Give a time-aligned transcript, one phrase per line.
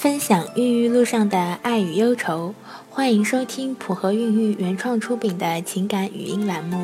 [0.00, 2.54] 分享孕育路上的爱与忧愁，
[2.88, 6.76] 欢迎收听普和孕育原创出品的情感语音栏目《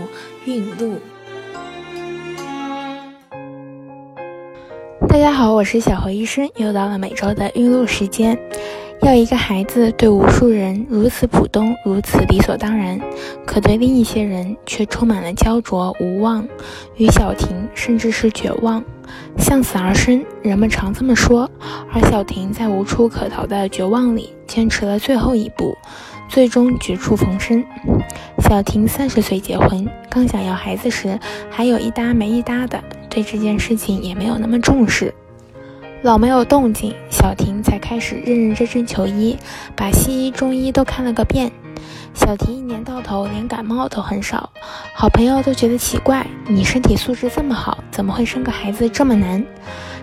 [0.47, 0.97] 孕路》。
[5.09, 8.37] 大家好，我是小何医生，又到了每周的孕路时间。
[9.05, 12.99] 要一个孩子对无数人如此普通，如此理所当然，
[13.45, 16.49] 可对另一些人却充满了焦灼、无望
[16.97, 18.83] 与小婷甚至是绝望。
[19.37, 21.51] 向死而生，人们常这么说。
[21.93, 25.77] 而小婷在无处可逃的绝望里，坚持了最后一步，
[26.31, 27.63] 最终绝处逢生。
[28.39, 35.15] 小婷三十岁结婚，刚想要孩子时，还有一搭没一搭的，对这件事情也没有那么重视。
[36.05, 39.39] 老没有动静，小婷才开始认认真真求医，
[39.75, 41.51] 把西医、中医都看了个遍。
[42.13, 44.51] 小婷一年到头连感冒都很少，
[44.95, 49.43] 好朋友都觉得奇怪，你身体素质这么好，怎么会生个孩子这么难？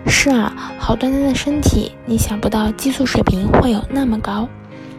[0.08, 4.50] 是啊，好端端的身体，你想不到激素水平会有那么高，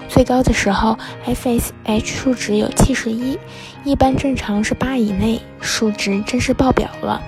[0.08, 3.36] 最高的时候 FSH 数值有七十一，
[3.82, 7.20] 一般正常是八以内，数值真是爆表了。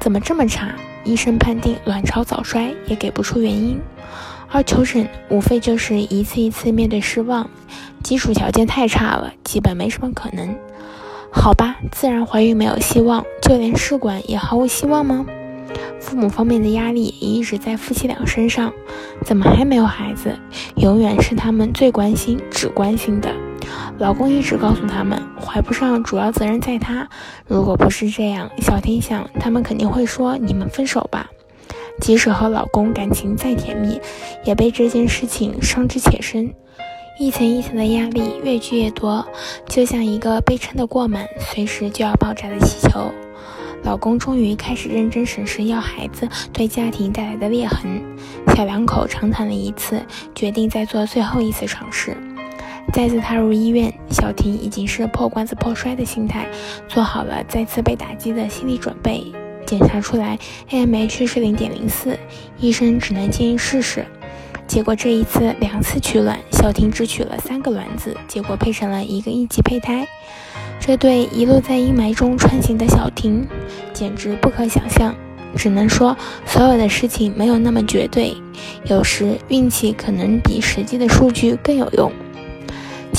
[0.00, 0.72] 怎么这么差？
[1.04, 3.80] 医生判定卵巢早衰，也给不出原因。
[4.50, 7.48] 而求诊无非就是一次一次面对失望，
[8.02, 10.54] 基础条件太差了，基本没什么可能。
[11.32, 15.24] 好吧，自然怀孕没有希望，就连试管也毫无希望吗？
[15.98, 18.70] 父母方面的压力也一直在夫妻俩身上，
[19.24, 20.38] 怎么还没有孩子？
[20.76, 23.30] 永远是他们最关心、只关心的。
[23.98, 27.08] 老公一直告诉他们，怀不上主要责任在他。
[27.46, 31.28] 如果不是这样，小婷想，他们肯定会说你们分手吧。
[32.00, 34.00] 即使和老公感情再甜蜜，
[34.44, 36.52] 也被这件事情伤之且深。
[37.18, 39.24] 一层一层的压力越聚越多，
[39.68, 43.12] 就像一个被撑得过满、随时就要爆炸的气球。
[43.84, 48.02] 老公终于开始认真审视要孩子对家庭带来的裂痕。
[48.56, 50.00] 小两口长谈了一次，
[50.34, 52.16] 决定再做最后一次尝试。
[52.92, 56.46] 再次踏入医院，小婷已经是破罐子破摔的心态，
[56.86, 59.24] 做好了再次被打击的心理准备。
[59.64, 60.38] 检查出来
[60.70, 62.18] AMH 是零点零四，
[62.58, 64.04] 医生只能建议试试。
[64.66, 70.06] 结果这一次两次取卵，小婷只取了三个卵子，结果配成了一个一级胚胎。
[70.78, 73.46] 这对一路在阴霾中穿行的小婷，
[73.94, 75.14] 简直不可想象。
[75.56, 78.36] 只能说，所有的事情没有那么绝对，
[78.84, 82.12] 有时运气可能比实际的数据更有用。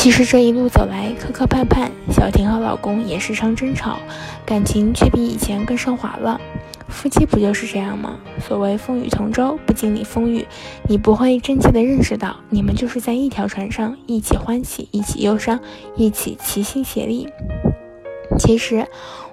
[0.03, 3.99] 其实这一路走来磕磕绊绊，小婷和老公也时常争吵，
[4.45, 6.41] 感情却比以前更升华了。
[6.89, 8.19] 夫妻不就是这样吗？
[8.45, 10.45] 所谓风雨同舟，不经历风雨，
[10.89, 15.57] 你不会真切的认识到，你们就是在一条船上，一起欢喜，一起忧伤，
[15.95, 17.29] 一起齐心协力。
[18.37, 18.85] 其实，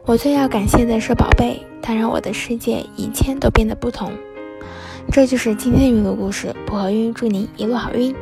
[0.06, 4.12] 我最要感谢的是宝贝，他让我的世界一切都变得不同。
[5.10, 8.14] 这就是今天的孕路故事，不和孕祝您一路好运。